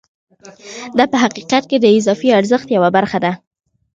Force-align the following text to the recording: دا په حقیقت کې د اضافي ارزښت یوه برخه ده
دا 0.97 1.05
په 1.11 1.17
حقیقت 1.23 1.63
کې 1.69 1.77
د 1.79 1.85
اضافي 1.97 2.29
ارزښت 2.39 2.67
یوه 2.77 2.89
برخه 2.97 3.17
ده 3.25 3.31